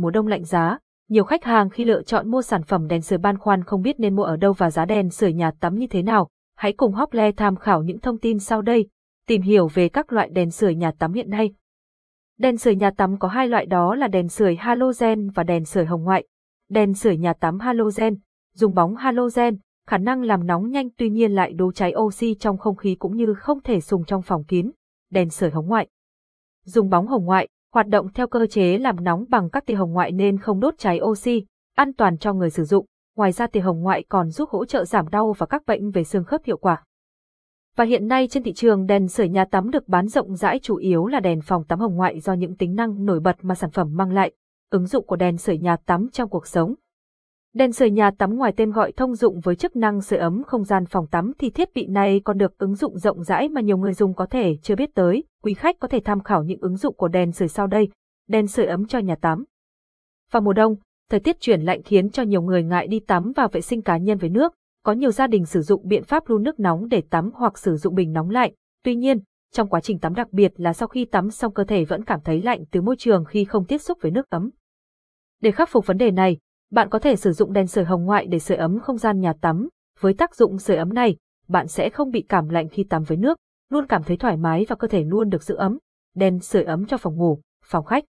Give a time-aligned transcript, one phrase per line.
[0.00, 0.78] mùa đông lạnh giá,
[1.08, 4.00] nhiều khách hàng khi lựa chọn mua sản phẩm đèn sưởi ban khoan không biết
[4.00, 6.28] nên mua ở đâu và giá đèn sưởi nhà tắm như thế nào.
[6.56, 8.88] Hãy cùng Hople tham khảo những thông tin sau đây,
[9.26, 11.54] tìm hiểu về các loại đèn sưởi nhà tắm hiện nay.
[12.38, 15.84] Đèn sưởi nhà tắm có hai loại đó là đèn sưởi halogen và đèn sưởi
[15.84, 16.26] hồng ngoại.
[16.70, 18.16] Đèn sưởi nhà tắm halogen,
[18.54, 22.58] dùng bóng halogen, khả năng làm nóng nhanh tuy nhiên lại đố cháy oxy trong
[22.58, 24.70] không khí cũng như không thể dùng trong phòng kín.
[25.10, 25.88] Đèn sưởi hồng ngoại.
[26.64, 29.92] Dùng bóng hồng ngoại, hoạt động theo cơ chế làm nóng bằng các tia hồng
[29.92, 31.44] ngoại nên không đốt cháy oxy,
[31.76, 32.86] an toàn cho người sử dụng.
[33.16, 36.04] Ngoài ra tia hồng ngoại còn giúp hỗ trợ giảm đau và các bệnh về
[36.04, 36.84] xương khớp hiệu quả.
[37.76, 40.76] Và hiện nay trên thị trường đèn sưởi nhà tắm được bán rộng rãi chủ
[40.76, 43.70] yếu là đèn phòng tắm hồng ngoại do những tính năng nổi bật mà sản
[43.70, 44.32] phẩm mang lại,
[44.70, 46.74] ứng dụng của đèn sưởi nhà tắm trong cuộc sống.
[47.54, 50.64] Đèn sưởi nhà tắm ngoài tên gọi thông dụng với chức năng sưởi ấm không
[50.64, 53.76] gian phòng tắm thì thiết bị này còn được ứng dụng rộng rãi mà nhiều
[53.76, 55.24] người dùng có thể chưa biết tới.
[55.42, 57.88] Quý khách có thể tham khảo những ứng dụng của đèn sưởi sau đây.
[58.28, 59.44] Đèn sưởi ấm cho nhà tắm.
[60.30, 60.76] Vào mùa đông,
[61.10, 63.96] thời tiết chuyển lạnh khiến cho nhiều người ngại đi tắm và vệ sinh cá
[63.96, 64.54] nhân với nước.
[64.84, 67.76] Có nhiều gia đình sử dụng biện pháp lu nước nóng để tắm hoặc sử
[67.76, 68.52] dụng bình nóng lạnh.
[68.84, 69.20] Tuy nhiên,
[69.52, 72.20] trong quá trình tắm đặc biệt là sau khi tắm xong cơ thể vẫn cảm
[72.24, 74.50] thấy lạnh từ môi trường khi không tiếp xúc với nước ấm.
[75.42, 76.38] Để khắc phục vấn đề này,
[76.70, 79.32] bạn có thể sử dụng đèn sưởi hồng ngoại để sưởi ấm không gian nhà
[79.40, 79.68] tắm.
[80.00, 81.16] Với tác dụng sưởi ấm này,
[81.48, 83.38] bạn sẽ không bị cảm lạnh khi tắm với nước,
[83.70, 85.78] luôn cảm thấy thoải mái và cơ thể luôn được giữ ấm.
[86.14, 88.04] Đèn sưởi ấm cho phòng ngủ, phòng khách.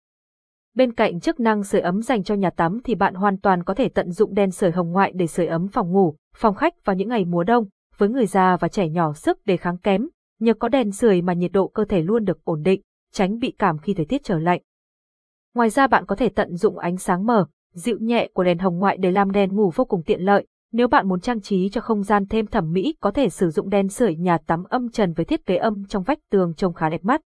[0.74, 3.74] Bên cạnh chức năng sưởi ấm dành cho nhà tắm thì bạn hoàn toàn có
[3.74, 6.96] thể tận dụng đèn sưởi hồng ngoại để sưởi ấm phòng ngủ, phòng khách vào
[6.96, 7.66] những ngày mùa đông.
[7.98, 10.08] Với người già và trẻ nhỏ sức đề kháng kém,
[10.40, 13.52] nhờ có đèn sưởi mà nhiệt độ cơ thể luôn được ổn định, tránh bị
[13.60, 14.62] cảm khi thời tiết trở lạnh.
[15.54, 17.48] Ngoài ra bạn có thể tận dụng ánh sáng mờ,
[17.78, 20.48] dịu nhẹ của đèn hồng ngoại để làm đèn ngủ vô cùng tiện lợi.
[20.72, 23.70] Nếu bạn muốn trang trí cho không gian thêm thẩm mỹ có thể sử dụng
[23.70, 26.90] đèn sưởi nhà tắm âm trần với thiết kế âm trong vách tường trông khá
[26.90, 27.22] đẹp mắt.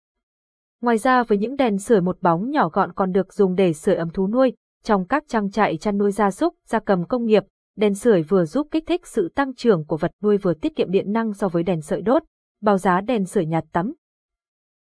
[0.81, 3.95] Ngoài ra với những đèn sưởi một bóng nhỏ gọn còn được dùng để sưởi
[3.95, 7.43] ấm thú nuôi, trong các trang trại chăn nuôi gia súc, gia cầm công nghiệp,
[7.77, 10.91] đèn sưởi vừa giúp kích thích sự tăng trưởng của vật nuôi vừa tiết kiệm
[10.91, 12.23] điện năng so với đèn sợi đốt.
[12.61, 13.93] Báo giá đèn sưởi nhà tắm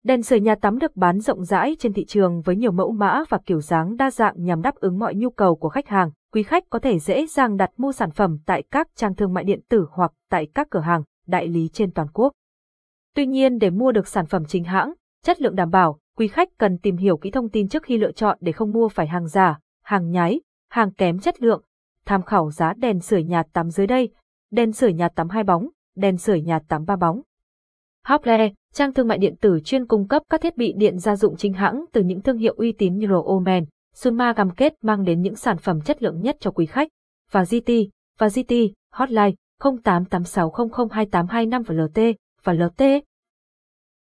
[0.05, 3.23] Đèn sưởi nhà tắm được bán rộng rãi trên thị trường với nhiều mẫu mã
[3.29, 6.11] và kiểu dáng đa dạng nhằm đáp ứng mọi nhu cầu của khách hàng.
[6.33, 9.45] Quý khách có thể dễ dàng đặt mua sản phẩm tại các trang thương mại
[9.45, 12.33] điện tử hoặc tại các cửa hàng, đại lý trên toàn quốc.
[13.15, 14.93] Tuy nhiên để mua được sản phẩm chính hãng,
[15.25, 18.13] chất lượng đảm bảo, quý khách cần tìm hiểu kỹ thông tin trước khi lựa
[18.13, 20.41] chọn để không mua phải hàng giả, hàng nhái,
[20.71, 21.63] hàng kém chất lượng.
[22.07, 24.09] Tham khảo giá đèn sưởi nhà tắm dưới đây.
[24.51, 27.23] Đèn sưởi nhà tắm hai bóng, đèn sưởi nhà tắm ba bóng.
[28.07, 31.37] Hople, trang thương mại điện tử chuyên cung cấp các thiết bị điện gia dụng
[31.37, 35.23] chính hãng từ những thương hiệu uy tín như Roman, Sunma cam kết mang đến
[35.23, 36.89] những sản phẩm chất lượng nhất cho quý khách.
[37.31, 37.73] Và GT,
[38.19, 38.55] và GT,
[38.93, 42.01] hotline 0886002825 và LT,
[42.45, 42.83] và LT